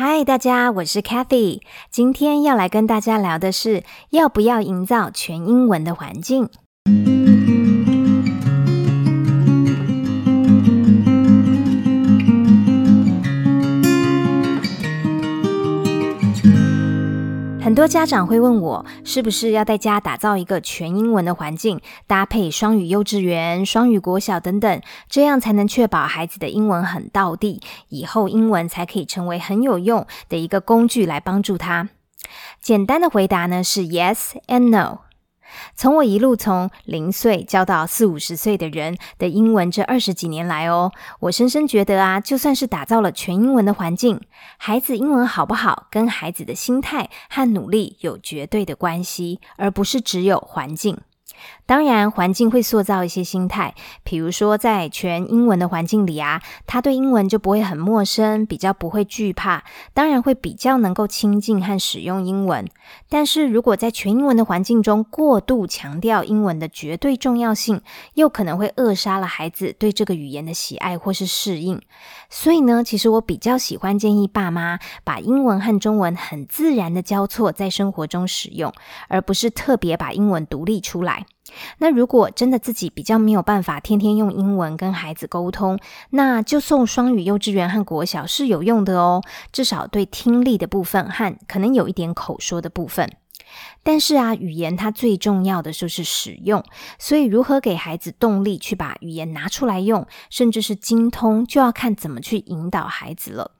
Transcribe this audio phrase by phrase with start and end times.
[0.00, 1.60] 嗨，大家，我是 Kathy。
[1.90, 6.48] 今天要来跟大家聊的是，要不要营造全英文的环境？
[17.68, 24.80] 很多家长会问我，是不是要在家打造一个全英文的环境，搭配双语幼稚园、双语国小等等，
[25.10, 27.60] 这样才能确保孩子的英文很到地，
[27.90, 31.90] 以后英文才可以成为很有用的一个工具来帮助他？
[32.62, 35.07] 简单的回答呢是 Yes and No。
[35.74, 44.20] 从我一路从零岁教到四五十岁的人的英文这二十几年来哦，我深深觉得啊，就算是打造了全英文的环境，
[44.56, 50.98] 孩子英文好不好，跟孩子的心态和努力有绝对的关系，而不是只有环境。
[51.66, 53.74] 当然，环境会塑造一些心态。
[54.02, 62.66] 比如说，在全英文的环境里啊，他对英文就不会很陌生，比较不会惧怕，当然会比较能够亲近和使用英文。
[63.08, 67.82] 但是如果在全英文的环境中过度强调英文的绝对重要性，
[68.14, 71.80] 又可能会扼杀了孩子对这个语言的喜爱或是适应。
[72.30, 78.72] 所以呢，其实我比较喜欢建议爸妈把英文和中文很自然的交错在生活中使用，
[79.08, 81.26] 而不是特别把英文独立出来。
[81.78, 85.78] 那如果真的自己比较没有办法天天用英文跟孩子沟通，
[86.10, 93.10] 那就送双语幼稚园和国小是有用的哦，至少对听力的部分和可能有一点口说的部分。
[93.82, 96.62] 但是啊，语言它最重要的就是使用，
[96.98, 103.52] 所以如何给孩子动力去把语言拿出来用，甚至是精通，就要看怎么去引导孩子了。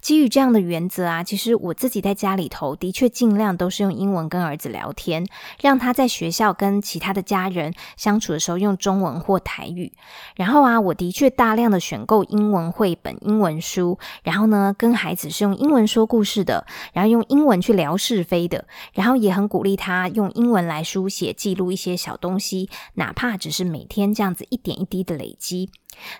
[0.00, 5.26] 基于这样的原则啊，其实我自己在家里头的确尽量都是用英文跟儿子聊天，
[5.60, 9.92] 让他在学校跟其他的家人相处的时候用中文或台语。
[10.36, 25.70] 然后啊，我的确大量的选购英文绘本、英文书，然后呢，跟孩子是用英文说故事的，然后用英文去聊是非的，然后也很鼓励他用英文来书写记录一些小东西，哪怕只是每天这样子一点一滴的累积。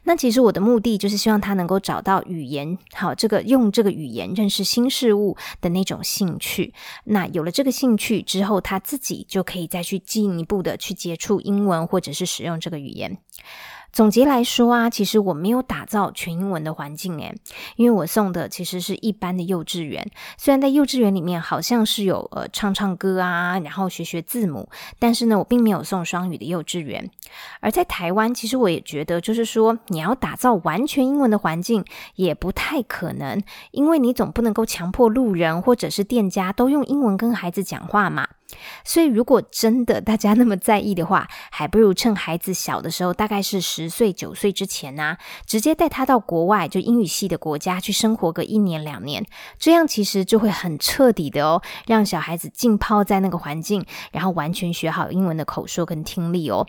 [0.05, 6.75] 那其实我的目的就是希望他能够找到语言，好，这用这个语言认识新事物的那种兴趣。
[7.05, 13.17] 那有了这个兴趣之后，他自己就可以再去进一步的去接触英文，或者是使用这个语言。
[13.93, 17.35] 总结来说啊，其实我没有打造全英文的环境诶，
[17.77, 20.11] 因为我送的其实是一般的幼稚园。
[20.39, 24.67] 虽然在幼稚园里面好像是有呃唱唱歌啊，然后学学字母，
[24.99, 27.11] 但是呢，我并没有送双语的幼稚园。
[27.61, 33.43] 而在台湾，其实我也觉得，就是说你要打造完全英文的环境也不太可能，
[33.73, 38.27] 因为你总不能够强迫路人或者是店家都用英文跟孩子讲话嘛。
[38.85, 49.25] 所以，如果真的大家那么在意的话，还不如趁孩子小的时候，大概是十岁、九岁之前啊，直接带他到国外，就英语系的国家去生活个一年两年，
[49.59, 56.67] 这样其实就会很彻底的哦，让小孩子浸泡在那个环境，然后完全学好英文的口说跟听力哦。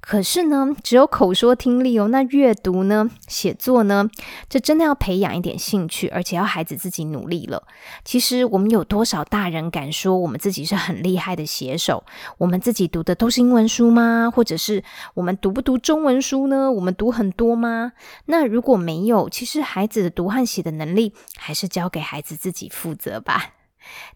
[0.00, 4.08] 可是呢，只有口说听力哦，那阅读呢、写作呢，
[4.48, 7.62] 这真的要培养一点兴趣，而且要孩子自己努力了。
[8.04, 12.04] 其实我们有多少大人敢说我们自己是很厉害的写手？
[12.38, 14.30] 我们自己读的都是英文书吗？
[14.34, 14.82] 或者是
[15.14, 16.70] 我们读不读中文书呢？
[16.72, 17.92] 我们读很多吗？
[18.26, 23.59] 那如果没有，其实孩子的读和写的能力，还是交给孩子自己负责吧。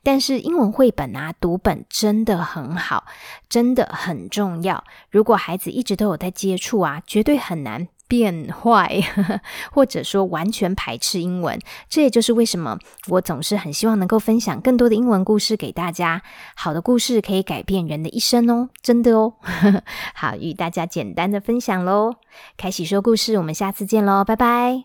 [0.03, 3.05] 但是英文绘本啊，读本真的很好，
[3.49, 4.85] 真的很重要。
[5.11, 9.01] 如果孩子一直都有在接触啊，绝对很难变坏，
[9.73, 11.59] 或者说完全排斥英文。
[11.89, 16.23] 这也就是为什么我总是很希望能够分享更多的英文故事给大家。
[16.55, 19.35] 好的故事可以改变人的一生哦，真的哦。
[20.15, 22.17] 好，与大家简单的分享喽。
[22.57, 24.85] 开启说故事，我们下次见喽，拜拜。